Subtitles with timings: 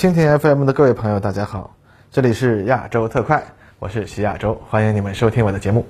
[0.00, 1.76] 蜻蜓 FM 的各位朋友，大家好，
[2.10, 3.44] 这里是亚洲特快，
[3.78, 5.84] 我是徐亚洲，欢迎你们收听我的节目。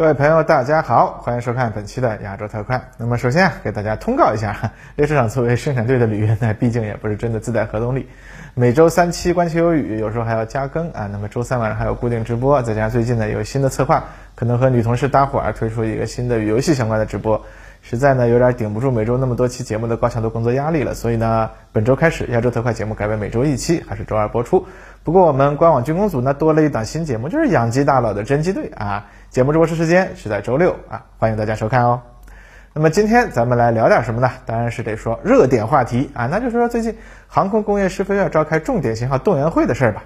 [0.00, 2.80] 各位朋友，大家好，欢迎收看本期的亚洲特快。
[2.96, 8.08] 那么首先啊，给大家通告一下， 列车长作为生产队的履约呢，毕竟也不是真的自带核动力。
[8.54, 11.06] 每周三期观球有雨，有时候还要加更啊。
[11.12, 14.02] 那么周三晚上还有固定直播，再加上最近呢有新的策划，
[14.34, 17.42] 可能和女同事搭伙儿推出一个新的与游戏相关的直播，
[17.82, 20.94] 实在呢有点顶不住每周那么多期节目的高强度工作压力了。
[20.94, 24.66] 所以呢，本周开始亚洲特快节目改为每周一期，还是周二播出。
[25.04, 29.04] 不过我们官网军工组呢多了一档新节目，就是养鸡大佬的侦缉队啊。
[29.30, 32.02] 节目直播时间是在周六啊，欢迎大家收看哦。
[32.72, 34.28] 那么今天咱们来聊点什么呢？
[34.44, 40.02] 当然是得说热点话题啊，那就是说最近航空工业师非要召开重点型号动员会的事儿吧。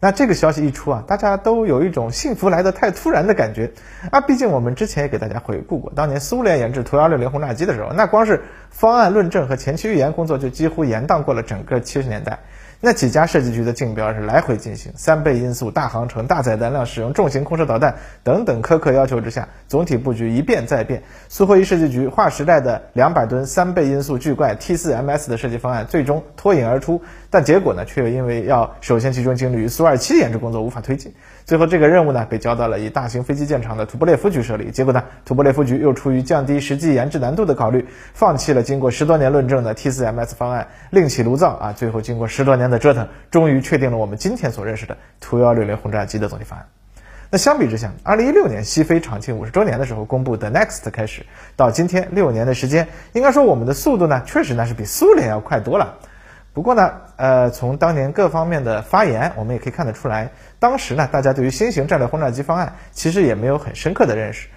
[0.00, 3.70] 那这个消息一出啊，大家都有一种幸福来得太突然的感觉
[4.10, 4.20] 啊。
[4.20, 12.40] 毕竟我们之前也给大家回顾过，当年苏联研制图幺六零轰炸机的时候，那光是方案论证和前期预研工作就几乎延宕过了整个七十年代。
[12.80, 21.02] 那几家设计局的竞标是来回进行，三倍音速、大航程、大载弹量、使用重型空射导弹等等苛刻要求之下，总体布局一变再变。
[21.28, 31.12] 苏霍伊设计局划时代的两百吨三倍音速巨怪 T 四 MS 的设计方案最终脱颖而出，但结果呢，却又因为要首先集中精力于苏二七研制工作，无法推进。
[31.44, 34.70] 最后这个任务呢，被交到了以大型飞机建厂的图波列夫局手里。
[34.70, 41.72] 结果呢，图波列夫局又出于降低实际研制难度的考虑，放弃了经过十多年论证的 T4MS 方案，另起炉灶啊！
[41.72, 46.66] 最后经过十多年的折腾，终于确定了我们今天所认识的图幺六零轰炸机的总体方案。
[47.28, 55.98] 那相比之下，二零一六年西飞厂庆五十周年的时候公布的 Next 开始，到今天六年的时间，应该说我们的速度呢，确实那是比苏联要快多了。
[56.56, 64.48] 不过呢，呃，从当年各方面的发言，我们也可以看得出来，当时呢，大家对于新型战略轰炸机方案其实也没有很深刻的认识。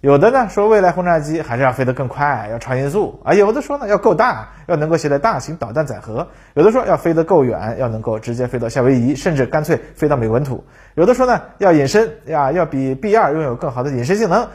[0.00, 10.64] 有的呢说未来轰炸机还是要飞得更快，要超音速啊；有的说呢要够大，要能够携带大型导弹载荷；有的说要飞得够远，要能够直接飞到夏威夷，甚至干脆飞到美本土；
[10.94, 14.48] 有的说呢要隐身呀，要比 B 二拥有更好的隐身性能。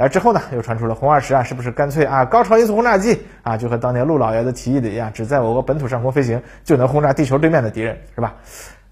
[0.00, 8.36] 而之后呢，又传出了轰二十啊，是不是干脆啊高超音速轰炸机啊，就和当年陆老爷子提议的一样，只在我国本土上空飞行就能轰炸地球对面的敌人，是吧？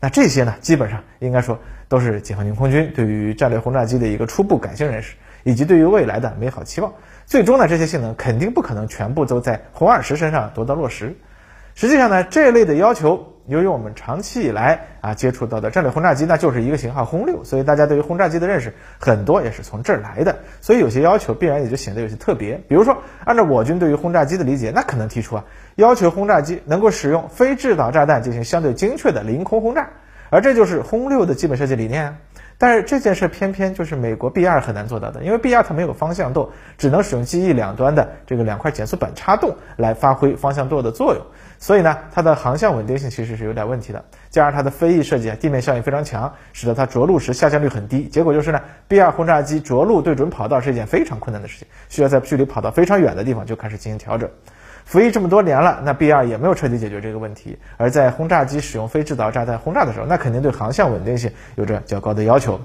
[0.00, 1.59] 那这些呢，基本上应该说
[1.89, 5.15] 都是解放军空军对于战略轰炸机的一个初步感性认识，
[5.45, 6.93] 以及对于未来的美好期望。
[7.25, 11.16] 最终呢，这些性能肯定不可能全部都在轰二十身上得到落实。
[11.77, 13.35] 实际上呢，这类的要求。
[13.49, 22.61] 由于我们长期以来啊接触到的战略轰炸机，那就是一个型号轰六，所以大家对于轰炸机的认识很多也是从这儿来的，所以有些要求必然也就显得有些特别。
[22.67, 25.45] 比如说，按照我军对于轰炸机的理解，那可能提出啊，
[25.77, 29.91] 要求轰炸机能够使用非制导炸弹进行相对精确的凌空轰炸，
[30.29, 32.17] 而这就是轰六的基本设计理念啊。
[32.59, 41.23] 但是这件事偏偏就是美国 B 二很难做到的，因为 B 二它没有方向舵，只能使用机翼两端的这个两块减速板插动来发挥方向舵的作用。
[41.59, 48.09] 所以呢，它的航向稳定性其实是有点问题的，加上它的飞翼设计啊，地面效应非常强，使得它着陆时下降率很低。
[48.09, 54.28] 结果就是呢，B2 轰炸机着陆对准跑道是一件非常困难的事情，需要在距离跑道非常远的地方就开始进行调整。
[54.84, 57.59] 服役这么多年了，那 B2 也没有彻底解决这个问题。
[57.77, 62.61] 而在轰炸机使用非制导炸弹轰炸的时候，那肯定对航向稳定性有着较高的要求。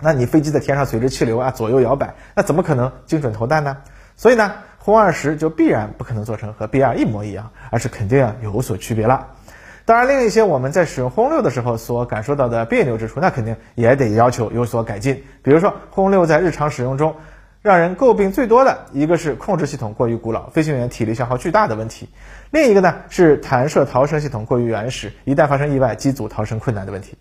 [0.00, 3.76] 那你飞机在天上随着气流啊左右摇摆，那怎么可能精准投弹呢？
[4.16, 4.52] 所以呢？
[4.78, 9.28] 轰二十就必然不可能做成和 B 二一模一样，而是肯定要有所区别了。
[9.86, 15.24] 当然，另一些我们在使用轰六的时候所感受到的别扭之处，那肯定也得要求有所改进。
[15.42, 17.16] 比如说，轰六在日常使用中，
[17.62, 22.06] 让人诟病最多的一个是控制系统过于古老，飞行员体力消耗巨大的问题；
[22.50, 27.16] 另一个呢是弹射逃生系统过于原始，一旦发生意外，机组逃生困难的问题。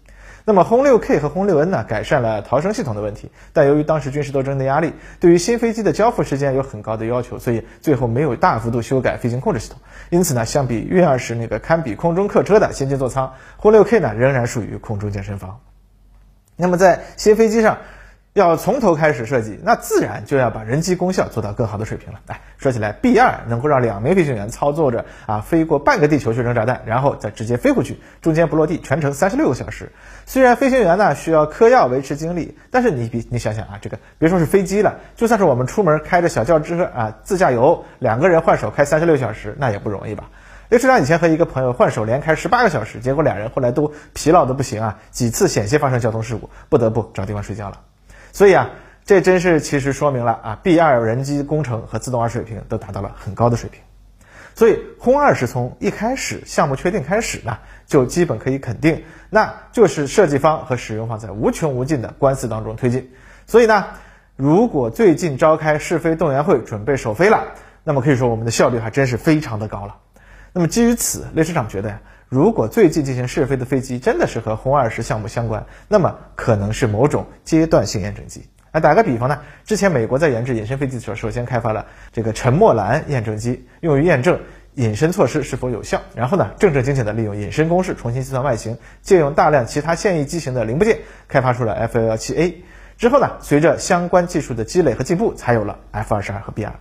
[0.45, 9.79] 那么轰六 K 和轰六 N 呢，改善了逃生系统的问题，但由于当时军事斗争的压力，对于新飞机的交付时间有很高的要求，所以最后没有大幅度修改飞行控制系统。
[10.09, 15.59] 因此呢，相比运二十那个堪比空中客车的先进座舱，轰六 K 呢仍然属于空中健身房。
[16.55, 17.77] 那么在新飞机上。
[18.33, 22.19] 要从头开始设计，那自然就要把人机功效做到更好的水平了。
[22.25, 29.91] 哎，说起来，B 二能够让两名飞行员操作着啊飞过半个地球去扔炸弹，然后再直接飞回去，中间不落地，全程三十六个小时。
[30.25, 40.31] 虽然飞行员呢需要嗑药维持精力，但是你比你想想啊，这个别说是飞机了，就算是我们出门开着小轿车啊自驾游，两个人换手开三十六小时，那也不容易吧？
[40.69, 47.77] 刘车长以前和一个朋友换手连开十八个小时，结果俩人后来都疲劳的不行啊，几次险些发生交通事故，不得不找地方睡觉了。
[48.33, 48.71] 所以啊，
[49.05, 53.79] 这真是其实说明了啊，B 二人机工程和自动化水平都达到了很高的水平。
[54.55, 63.11] 所以轰二是从一开始项目确定开始呢，就基本可以肯定，那就是设计方和使用方在无穷无尽的官司当中推进。
[63.47, 63.85] 所以呢，
[64.35, 67.53] 如果最近召开试飞动员会准备首飞了，
[67.83, 69.97] 那么可以说我们的效率还真是非常的高了。
[70.53, 72.01] 那么基于此，雷市长觉得呀，
[72.33, 78.49] 如果最近进行试飞的飞机真的是和轰二十项目相关，那么可能是某种阶段性验证机。
[78.71, 84.39] 啊，打个比方呢，之前美国在研制隐身飞机的时候，首先开发了这个沉默蓝验证机，用于验证
[84.73, 86.01] 隐身措施是否有效。
[86.15, 92.63] 然后呢，正正经经的利用隐身公式重新计算外形，借用大量其他现役机型的零部件，开发出了 F 幺幺七 A。
[92.97, 96.73] 之后呢，随着相关技术的积累和进步，才有了 F 二十二和 B 二。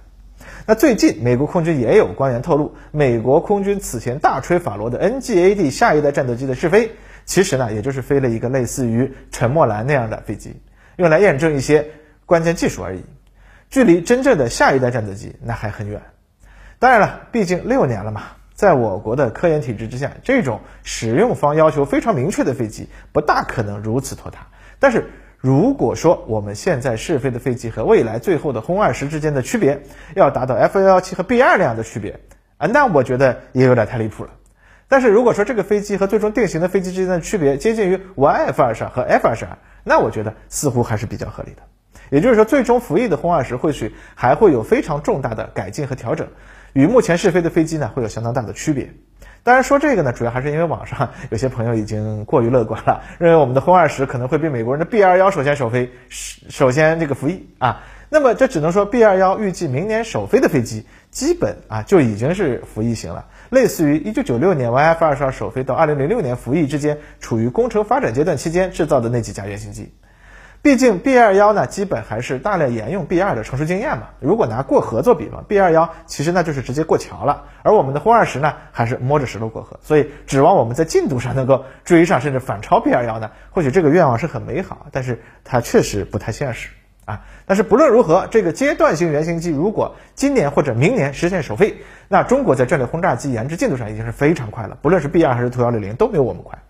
[0.67, 6.93] 那最近美国空军也有官员透露，美国空军此前大吹法罗的 NGAD 下一代战斗机的试飞，
[7.25, 10.55] 其实呢，也就是飞了一个类似于沉默蓝那样的飞机。
[10.97, 11.91] 用来验证一些
[12.27, 13.03] 关键技术而已，
[13.71, 16.01] 距离真正的下一代战斗机那还很远。
[16.79, 18.23] 当然了，毕竟六年了嘛，
[18.55, 24.47] 在我国的科研体制之下，这种使用方要求非常明确的飞机不大可能如此拖沓。
[24.79, 25.11] 但是
[25.43, 29.83] 如果说我们现在试飞的飞机和未来最后的轰二十之间的区别
[30.15, 32.21] 要达到 F 幺幺七和 B 二那样的区别
[32.59, 34.31] 啊，那我觉得也有点太离谱了。
[34.87, 39.59] 但是如果说这个飞机和最终定型的飞机之间的区别接近于 Y F 二十二和 F 二十二。
[39.83, 41.63] 那我觉得似乎还是比较合理的，
[42.11, 46.29] 也就是说，最终服役的轰二十或许还会有非常重大的改进和调整，
[46.73, 48.95] 与目前试飞的飞机呢会有相当大的区别。
[49.45, 57.83] 当然说这个呢，主要还是因为网上有些朋友已经过于乐观了，认为我们的轰二十可能会比美国人的 B 二幺首先首飞，首先这个服役啊。
[58.09, 63.25] 那么这只能说 B 二幺预计明年首飞的飞机，基本啊就已经是服役型了。
[63.49, 69.93] 类似于一九九六年 YF 二十二首飞到二零零六年服役之间，处于工程发展阶段期间制造的那几架原型机。
[70.63, 74.11] 毕竟 B 二幺呢，基本还是大量沿用 B 二的成熟经验嘛。
[74.21, 79.81] 如果拿过河做比方，B 二幺其实那就是直接过桥了，而我们的轰二十呢，还是摸着石头过河。
[79.83, 86.69] 所以指望我们在进度上能够追上甚至反超 B 二幺呢，或许这个愿望是很美好，但是它确实不太现实。
[87.07, 96.62] 啊，但是不论如何，这个阶段性原型机如果今年或者明年实现首飞，那中国在战略轰炸机研制进度上已经是非常快了，不论是 B 二还是图幺六零都没有我们快。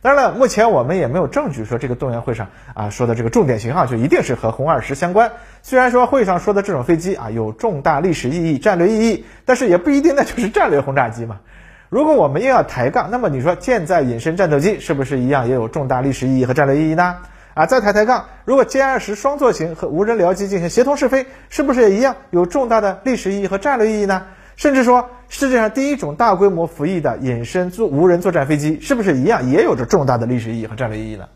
[0.00, 5.32] 当然了，目前我们也没有证据说这个动员会上啊说的这个重点型号就一定是和轰二十相关。
[5.62, 11.40] 虽然说会上说的这种飞机啊有重大历史意义、战略意义，但是也不一定那就是战略轰炸机嘛。
[11.88, 17.16] 如果我们硬要抬杠，那么你说舰载隐身战斗机是不是一样也有重大历史意义和战略意义呢？
[17.54, 24.26] 啊，再抬抬杠，如果歼二十双座型和无人僚机进行协同试飞，是不是也一样有重大的历史意义和战略意义呢？
[24.54, 31.28] 甚至说，世界上第一种大规模服役的隐身作无人作战飞机，是不是一样也有着重大的历史意义和战略意义呢？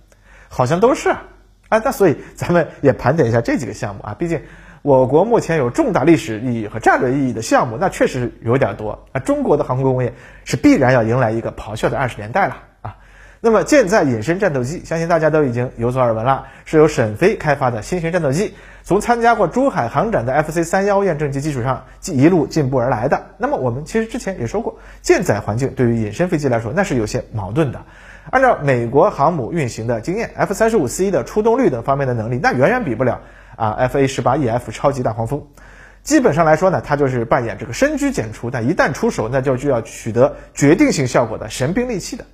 [0.49, 1.25] 好像都是啊。
[1.69, 4.43] 啊，那所以咱们也盘点一下这几个项目啊，毕竟
[4.83, 9.21] 我国目前有重大历史意义和战略意义的项目，那确实有点多啊。
[9.21, 12.57] 中国的航空工业是必然要迎来一个咆哮的二十年代了。
[13.45, 18.55] 那么舰载隐身战斗机，相信大家都已经有所耳闻了，是由沈飞开发的新型战斗机，
[18.85, 23.21] 从参加过珠海航展的 FC 三幺验证机基础上，一路进步而来的。
[23.39, 27.85] 那么我们其实之前也说过，舰载环境对于隐身飞机来说，那是有些矛盾的。
[28.31, 33.23] 按照美国航母运行的经验，F 三十五 C 的出动率等方面的能力，那远远比不了
[33.57, 35.49] 啊 FA 十八 EF 超级大黄蜂。
[36.05, 42.25] 基本上来说呢，它就是扮演这个深居简出，但一旦出手，那就就要取得决定性效果的神兵利器的。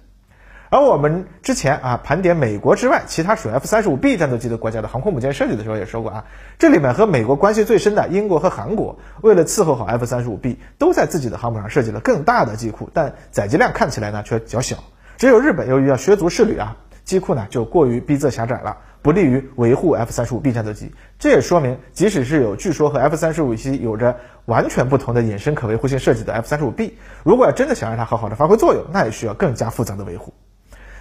[0.71, 6.25] 而我们之前啊盘点美国之外其他属 F 三十五 B 战斗机的国家的航空母舰设计的时候也说过啊，
[6.59, 14.77] 这里面和美国关系最深的英国和韩国，为了伺候好 F 三十五 B，都在自己的航母上设计了更大的机库，但载机量看起来呢却较小。
[15.17, 20.93] 只有日本由于要削足适履啊，机库呢就过于逼仄狭窄了，不利于维护 F 三十五 B 战斗机。
[21.19, 30.35] 这也说明，即使是有据说和 F 三十五 C 有着完全不同的隐身可维护性设计的 F 三十五 B，如果要真的想让它好好的发挥作用，那也需要更加复杂的维护。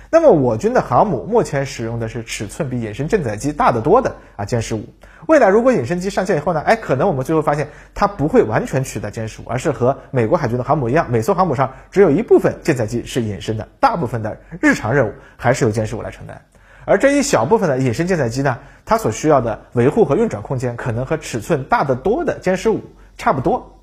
[0.10, 4.86] 那么我军的航母目前使用的是尺寸比隐身舰载机大得多的啊歼十五。
[5.28, 16.42] 未来如果隐身机上线以后呢，哎，可能我们最后发现它不会完全取代歼十五，而是和美国海军的航母一样，每艘航母上只有一部分舰载机是隐身的，大部分的日常任务还是由歼十五来承担。
[16.86, 22.82] 而这一小部分的隐身舰载机呢，它所需要的维护和运转空间可能和尺寸大得多的歼十五
[23.18, 23.78] 差不多，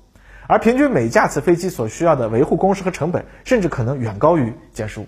[0.47, 5.05] 而平均每架次飞机所需要的维护工时和成本，甚至可能远高于歼十五。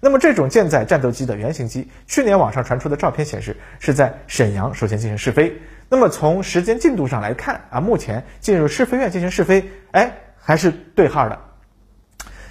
[0.00, 5.60] 那么这种舰载战斗机的原型机，去年网上传出的照片显示是在沈阳首先进行试飞。
[5.88, 11.38] 那么从时间进度上来看啊，目前进入试飞院进行试飞，哎，还是对号的。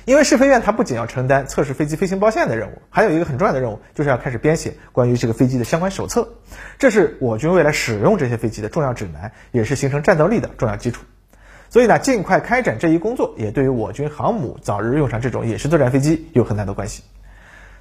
[0.05, 6.27] 因为试飞院它不仅要承担测试飞机飞行包线的任务，还有一个很重要的任务，就是要开始编写关于这个飞机的相关手册。
[6.77, 11.03] 这是我军未来使用这些飞机的重要指南，也是形成战斗力的重要基础。
[11.69, 17.03] 所以呢，尽快开展这一工作，也对于我军航母早日用上这种野式作战飞机有很大的关系。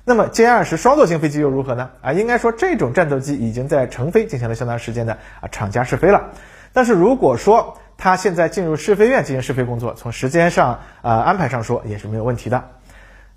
[0.04, 1.90] 那么歼二十双座型飞机又如何呢？
[2.00, 6.30] 啊，应该说这种战斗机已经在成飞进行了相当时间的啊厂家试飞了。
[6.72, 12.70] 但是如果说它现在进入试飞院进行试飞工作，从时间上啊安排上说也是没有问题的。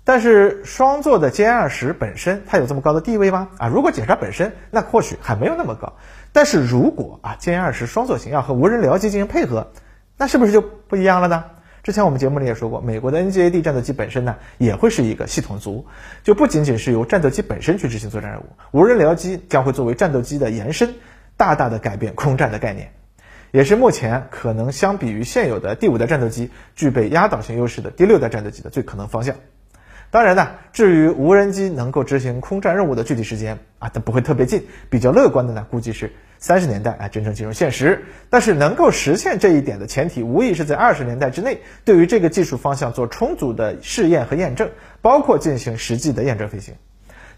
[0.02, 3.48] 但是双座的歼二十本身它有这么高的地位吗？
[3.58, 5.92] 啊，如果检查本身，那或许还没有那么高。
[6.32, 9.68] 但是如果啊歼二十双座型要和无人僚机进行配合，
[10.16, 11.44] 那是不是就不一样了呢？
[11.86, 15.86] 之前我们节目里也说过，美国的 NGAD 战斗机本身呢也会是一个系统族，
[16.24, 20.96] 就不仅仅是由战斗机本身去执行作战任务，无人僚机将会作为战斗机的延伸，
[21.36, 22.90] 大大的改变空战的概念，
[23.52, 29.36] 也是目前可能相比于现有的第五代战斗机具备压倒性优势的第六代战斗机的最可能方向。
[30.10, 34.66] 当然呢，至于无人机能够执行空战任务的具体时间啊，它不会特别近。
[34.90, 38.04] 比较乐观的呢，估计是三十年代啊，真正进入现实。
[38.30, 44.70] 但是能够实现这一点的前提，无疑是在二十年代之内，对于这个技术方向做充足的试验和验证，
[45.02, 46.74] 包括进行实际的验证飞行。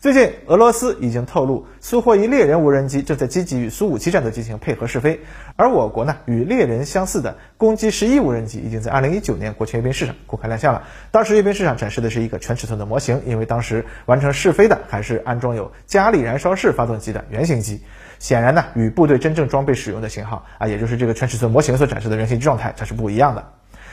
[0.01, 5.19] 最近，俄罗斯已经透露，苏霍伊猎人无人机正在积极与苏五七战斗机进行配合试飞，
[5.57, 10.85] 而我国呢，与猎人相似的攻击十一无人机已经在二零一九年国庆阅兵式上公开亮相了。
[11.11, 17.83] 当时阅兵式上展示的是一个全尺寸的模型，因为当时完成试飞的还是安装有加力燃烧式发动机的原型机，
[18.21, 23.45] 显然呢，与部队真正装备使用的型号啊，也就是这个全尺寸模型所展示的原型状态，它是不一样的。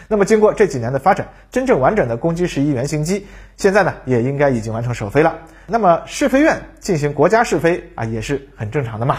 [0.07, 3.25] 那么经过这几年的发展，真正完整的攻击十一原型机，
[3.57, 5.35] 现在呢也应该已经完成首飞了。
[5.67, 9.17] 那么试飞院进行国家试飞啊，也是很正常的嘛。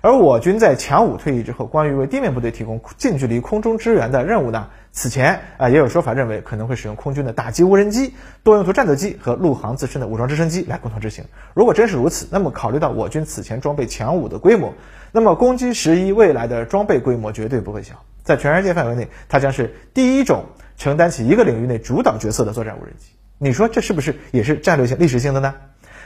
[0.00, 11.24] 而我军在强五退役之后，关于为地面部队提供近距离空中支援的任务呢，此前啊也有说法认为可能会使用空军的打击无人机、多用途战斗机和陆航自身的武装直升机来共同执行。
[11.54, 14.74] 如果真是如此，那么考虑到我军此前装备强五的规模，
[15.10, 17.94] 那么攻击十一未来的装备规模绝对不会小。
[18.24, 23.10] 在全世界范围内，它将是第一种承担起一个领域内主导角色的作战无人机。
[23.38, 25.54] 你说这是不是也是战略性、历史性的呢？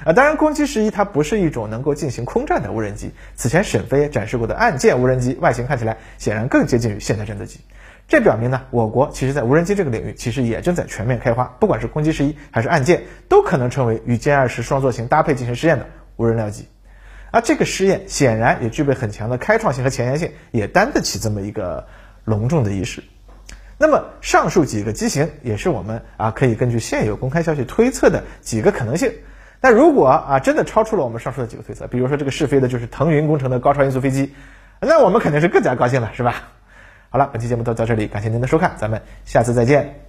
[0.04, 3.12] 啊，当然，攻击十一它不是一种能够进行空战的无人机。
[3.34, 7.60] 此前沈飞展示过的岸舰无人机外形看起来显然更接近于现代战斗机。
[8.06, 11.44] 这表明呢，我国其实在无人机这个领域其实也正在全面开花。
[11.60, 16.68] 不管是攻击十一还是岸舰，都可能成为与歼二十双座型搭配进行试验的无人僚机。
[17.30, 21.86] 而这个试验显然也具备很强的开创性和前沿性，也担得起这么一个。
[22.28, 23.02] 隆重的仪式。
[23.78, 29.12] 那么上述几个机型也是我们啊可以根据现有公开消息推测的几个可能性。
[29.60, 34.32] 但如果啊真的超出了我们上述的几个推测，比如说这个试飞的就是腾云工程的高超音速飞机，
[34.80, 36.34] 那我们肯定是更加高兴了，是吧？
[37.10, 40.07] 好了，本期节目就到这里，感谢您的收看，咱们下次再见。